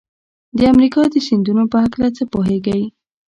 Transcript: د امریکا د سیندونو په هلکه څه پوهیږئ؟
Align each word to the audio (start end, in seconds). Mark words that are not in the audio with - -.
د 0.57 0.59
امریکا 0.73 1.01
د 1.09 1.15
سیندونو 1.27 1.63
په 1.71 1.77
هلکه 1.83 2.07
څه 2.17 2.23
پوهیږئ؟ 2.31 2.83